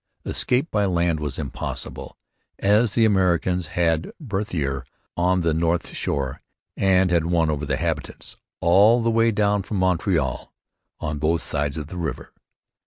Escape 0.25 0.71
by 0.71 0.83
land 0.85 1.19
was 1.19 1.37
impossible, 1.37 2.17
as 2.57 2.93
the 2.93 3.05
Americans 3.05 3.67
held 3.67 4.07
Berthier, 4.19 4.83
on 5.15 5.41
the 5.41 5.53
north 5.53 5.89
shore, 5.89 6.41
and 6.75 7.11
had 7.11 7.27
won 7.27 7.51
over 7.51 7.67
the 7.67 7.77
habitants, 7.77 8.35
all 8.61 9.03
the 9.03 9.11
way 9.11 9.29
down 9.29 9.61
from 9.61 9.77
Montreal, 9.77 10.51
on 10.99 11.19
both 11.19 11.43
sides 11.43 11.77
of 11.77 11.85
the 11.85 11.97
river. 11.97 12.33